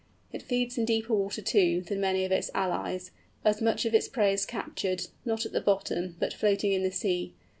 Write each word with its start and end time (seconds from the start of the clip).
It 0.33 0.41
feeds 0.41 0.79
in 0.79 0.85
deeper 0.85 1.13
water, 1.13 1.43
too, 1.43 1.81
than 1.81 2.01
many 2.01 2.25
of 2.25 2.31
its 2.31 2.49
allies, 2.55 3.11
as 3.45 3.61
much 3.61 3.85
of 3.85 3.93
its 3.93 4.07
prey 4.07 4.33
is 4.33 4.47
captured, 4.47 5.05
not 5.25 5.45
at 5.45 5.51
the 5.51 5.61
bottom, 5.61 6.15
but 6.19 6.33
floating 6.33 6.71
in 6.71 6.81
the 6.81 6.89
sea. 6.89 7.35